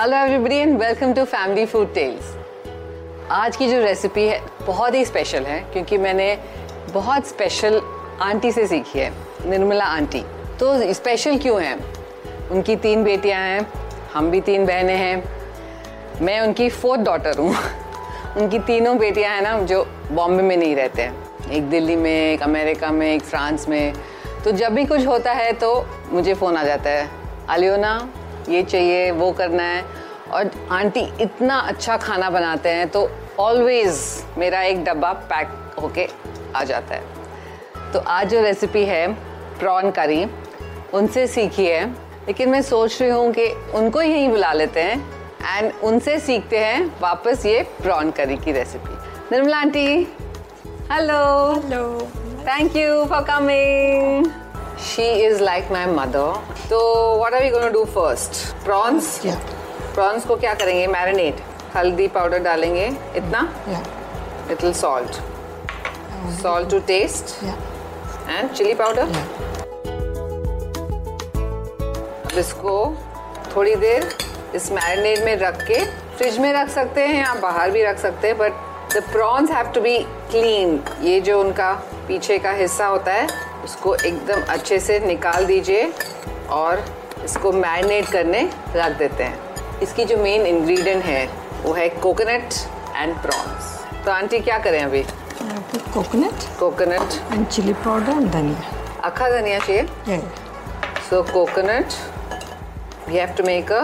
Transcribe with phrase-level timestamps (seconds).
[0.00, 2.24] Hello everybody and welcome to family food tales
[3.30, 6.38] आज की जो रेसिपी है, बहुत ही स्पेशल है, क्योंकि मैंने
[6.92, 7.80] बहुत स्पेशल
[8.20, 9.10] आंटी से सीखी है,
[9.46, 10.20] निर्मला आंटी।
[10.60, 11.74] तो स्पेशल क्यों है?
[12.50, 13.66] उनकी तीन बेटियाँ हैं,
[14.14, 15.24] हम भी तीन बहनें हैं,
[16.22, 17.54] मैं उनकी फोर्थ डॉटर हूँ।
[18.36, 22.42] उनकी तीनों बेटियाँ हैं ना, जो बॉम्बे में नहीं रहते हैं। एक दिल्ली में, एक
[22.42, 23.92] अमेरिका में, एक फ्रांस में।
[24.44, 25.74] तो जब भी कुछ होता है तो
[26.10, 27.08] मुझे फ़ोन आ जाता है।
[27.50, 27.98] आलियोना
[28.48, 29.84] ये चाहिए वो करना है।
[30.30, 33.08] और आंटी इतना अच्छा खाना बनाते हैं तो
[33.40, 34.00] ऑलवेज
[34.38, 35.48] मेरा एक डब्बा पैक
[35.82, 36.08] होके
[36.56, 39.06] आ जाता है। तो आज जो रेसिपी है
[39.58, 40.24] प्रॉन करी
[40.94, 41.86] उनसे सीखी है।
[42.26, 44.98] लेकिन मैं सोच रही हूँ कि उनको यहीं बुला लेते हैं
[45.46, 48.96] एंड उनसे सीखते हैं वापस ये प्रॉन करी की recipe
[49.32, 49.86] Nirmala aunty
[50.92, 52.08] hello hello
[52.48, 54.47] thank you for coming.
[54.78, 56.34] She is like my mother.
[56.68, 58.54] So what are we going to do first?
[58.64, 59.20] Prawns.
[59.24, 59.38] Yeah.
[59.94, 60.86] Prawns को क्या करेंगे?
[60.92, 61.40] Marinate.
[61.74, 63.82] हल्दी पाउडर डालेंगे इतना Yeah.
[64.50, 65.20] little salt.
[66.42, 67.58] Salt to taste Yeah.
[68.36, 69.06] and chili powder.
[69.16, 69.26] Yeah.
[72.24, 72.76] अब इसको
[73.56, 74.08] थोड़ी देर
[74.54, 75.84] इस मैरिनेट में रख के
[76.16, 78.52] फ्रिज में रख सकते हैं या बाहर भी रख सकते हैं but
[78.94, 79.98] the prawns have to be
[80.30, 81.72] clean ये जो उनका
[82.08, 83.26] पीछे का हिस्सा होता है
[83.64, 85.92] उसको एकदम अच्छे से निकाल दीजिए
[86.50, 86.84] और
[87.24, 88.42] इसको मैरिनेट करने
[88.76, 91.26] रख देते हैं। इसकी जो मेन इंग्रेडिएंट है
[91.62, 92.54] वो है कोकोनट
[92.96, 95.02] एंड प्रॉन्स तो आंटी क्या करें अभी?
[95.94, 98.62] Coconut coconut and chilli powder and dhania.
[99.04, 100.18] अखा धनिया चाहिए?
[101.10, 101.86] So coconut
[103.08, 103.82] we have to make a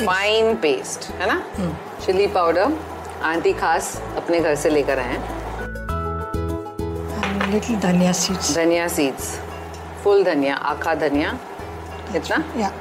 [0.00, 1.42] fine paste, है ना?
[2.04, 2.76] चिली पाउडर
[3.22, 5.39] आंटी खास अपने घर से लेकर आए हैं।
[7.52, 8.54] Little dhania seeds.
[8.56, 9.28] Dhania seeds
[10.02, 11.38] full dhania आखा धनिया
[12.16, 12.72] इतना Yeah.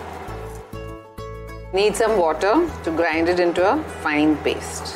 [1.77, 2.53] need some water
[2.85, 3.73] to grind it into a
[4.05, 4.95] fine paste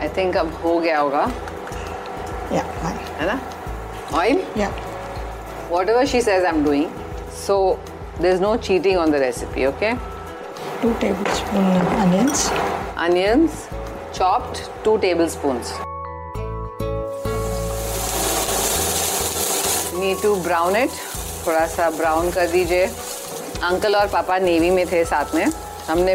[0.00, 1.28] I think अब हो गया होगा
[2.52, 2.68] Yeah.
[2.82, 3.00] Fine.
[3.20, 3.38] है ना
[4.18, 4.76] oil Yeah.
[5.72, 6.84] whatever she says I'm doing.
[7.46, 7.56] So
[8.20, 9.96] there's no cheating on the recipe, okay?
[10.82, 11.64] Two tablespoon
[11.96, 12.50] onions.
[12.96, 13.68] Onions
[14.12, 15.72] chopped, two tablespoons.
[19.94, 20.90] Need to brown it.
[21.46, 22.86] थोड़ा सा brown कर दीजिए
[23.64, 25.44] अंकल और पापा नेवी में थे साथ में
[25.88, 26.14] हमने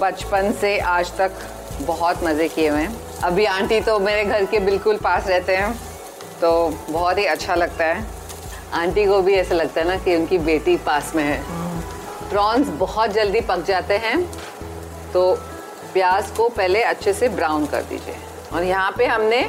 [0.00, 1.38] बचपन से आज तक
[1.86, 5.72] बहुत मज़े किए हुए हैं अभी आंटी तो मेरे घर के बिल्कुल पास रहते हैं
[6.40, 6.52] तो
[6.90, 8.04] बहुत ही अच्छा लगता है
[8.72, 11.40] आंटी को भी ऐसा लगता है ना कि उनकी बेटी पास में है।
[12.30, 14.22] प्रॉन्स बहुत जल्दी पक जाते हैं
[15.12, 15.32] तो
[15.92, 18.16] प्याज को पहले अच्छे से ब्राउन कर दीजिए।
[18.52, 19.40] और यहाँ पे हमने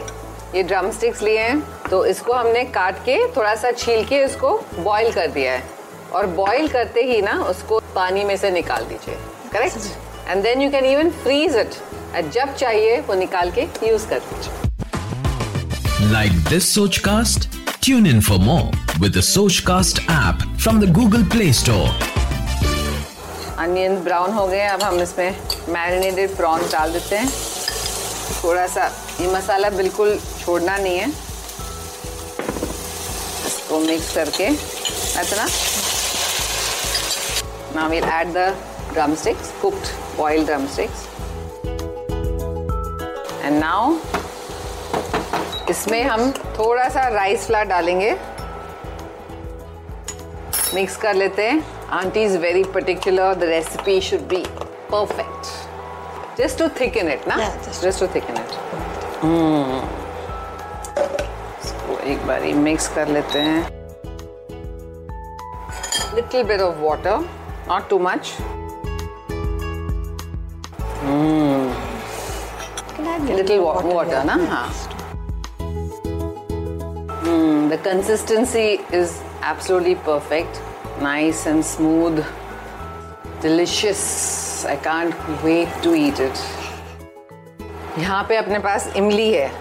[0.55, 1.59] ये ड्रम स्टिक्स लिए हैं
[1.89, 5.63] तो इसको हमने काट के थोड़ा सा छील के इसको बॉईल कर दिया है।
[6.13, 9.17] और बॉईल करते ही ना उसको पानी में से निकाल दीजिए
[9.51, 11.75] correct and then you can even freeze it
[12.15, 14.63] and जब चाहिए वो निकाल के यूज़ कर दीजिए।
[16.11, 17.47] Like this Sochcast?
[17.85, 21.89] Tune in for more with the Sochcast app from the Google Play Store.
[23.63, 25.35] Onion brown हो गए अब हम इसमें
[25.73, 27.29] मैरिनेटेड प्रॉन्स डाल देते हैं
[28.43, 28.85] थोड़ा सा
[29.21, 31.09] ये मसाला बिल्कुल छोड़ना नहीं है
[33.51, 34.47] इसको मिक्स करके
[35.21, 35.47] इतना
[37.75, 38.49] now we'll add the
[38.93, 41.07] drumsticks cooked boiled drumsticks
[43.43, 43.81] and now
[45.69, 48.11] इसमें हम थोड़ा सा राइस फ्लार डालेंगे।
[50.73, 51.63] मिक्स कर लेते हैं।
[51.99, 54.43] Aunty is very particular the recipe should be
[54.91, 57.37] perfect just to thicken it ना
[57.81, 58.51] जस्ट टू थिकन इट
[61.65, 63.61] इसको एक बारी मिक्स कर लेते हैं।
[66.15, 67.17] Little bit of water
[67.69, 68.33] not too much
[72.95, 74.23] Can I add little water.
[74.25, 74.35] ना
[77.25, 80.61] हाँ the consistency is absolutely perfect.
[81.01, 82.23] Nice and smooth.
[83.41, 84.65] Delicious.
[84.65, 86.43] I can't wait to eat it.
[87.99, 89.51] यहाँ पे अपने पास इमली है,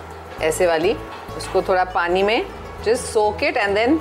[0.42, 0.92] ऐसे वाली।
[1.36, 2.46] उसको थोड़ा पानी में
[2.84, 4.00] just soak it and then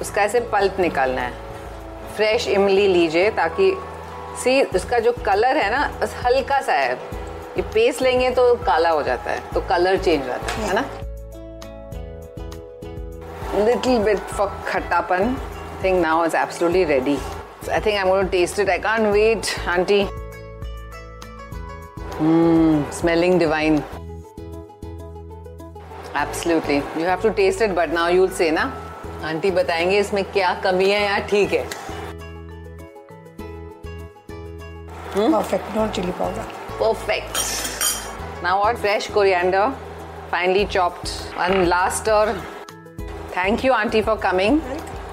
[0.00, 1.32] उसका ऐसे पल्प निकालना है।
[2.16, 3.72] फ्रेश इमली लीजिए ताकि
[4.44, 6.94] सी उसका जो कलर है ना, बस हल्का सा है।
[7.56, 10.88] ये पेस्ट लेंगे तो काला हो जाता है तो कलर चेंज हो जाता है ना?
[13.55, 15.35] little bit for khattapan.
[15.35, 17.17] I think now it's absolutely ready.
[17.61, 18.69] So I think I'm going to taste it.
[18.69, 20.07] I can't wait, Auntie.
[22.19, 23.83] Mmm, smelling divine.
[26.17, 28.63] Absolutely you have to taste it but now you'll say ना
[29.25, 31.65] aunty बताएंगे इसमें क्या कमी है या ठीक है
[35.13, 35.73] Perfect.
[35.75, 36.43] No chili powder.
[36.77, 37.39] Perfect.
[38.43, 38.77] Now what?
[38.77, 39.65] Fresh coriander,
[40.31, 41.11] finely chopped.
[41.35, 42.54] One last stir.
[43.36, 44.54] Thank you, Auntie, for coming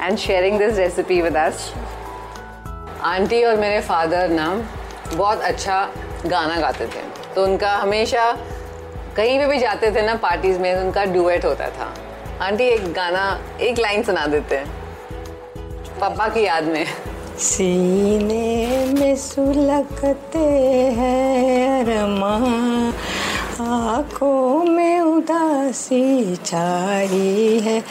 [0.02, 1.54] and sharing this recipe with us.
[3.02, 4.68] Aunty और मेरे फादर ना
[5.14, 5.90] बहुत अच्छा
[6.26, 8.38] गाना गाते थे। तो उनका हमेशा
[9.18, 11.94] कहीं पे भी जाते थे ना पार्टीज़ में उनका डुएट होता था।
[12.42, 14.68] आंटी एक गाना एक लाइन सुना देते हैं।
[16.00, 16.86] पापा की याद में।
[17.40, 20.40] सीने में सुलगते
[20.98, 22.94] हैं अरमान
[23.62, 27.84] आँखों में उदासी छाई है।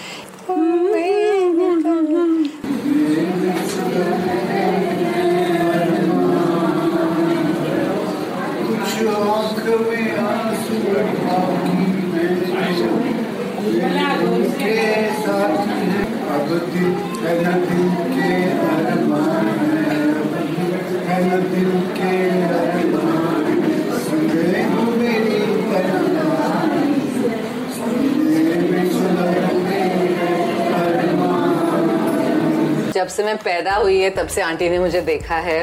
[32.93, 35.61] जब से मैं पैदा हुई है, तब से आंटी ने मुझे देखा है।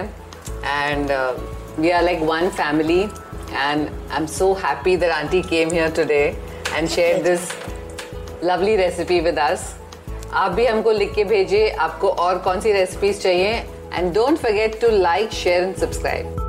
[0.66, 1.12] And
[1.80, 3.02] we are like one family
[3.54, 6.22] and I am so happy that aunty came here today
[6.74, 7.52] and share this
[8.44, 9.74] lovely recipe with us
[10.34, 13.54] आप भी हमको लिख के भेजिए आपको और कौन सी रेसिपीज़ चाहिए।
[13.94, 16.49] And don't forget to like share and subscribe